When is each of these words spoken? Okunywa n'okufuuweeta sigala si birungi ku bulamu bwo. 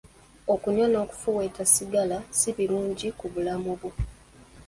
Okunywa 0.53 0.85
n'okufuuweeta 0.89 1.63
sigala 1.73 2.17
si 2.37 2.49
birungi 2.57 3.07
ku 3.19 3.25
bulamu 3.33 3.71
bwo. 3.79 3.91